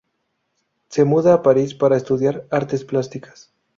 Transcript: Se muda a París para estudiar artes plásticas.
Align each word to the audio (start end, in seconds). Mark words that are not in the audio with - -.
Se 0.87 1.03
muda 1.05 1.31
a 1.31 1.43
París 1.43 1.75
para 1.75 1.95
estudiar 1.95 2.47
artes 2.49 2.83
plásticas. 2.83 3.51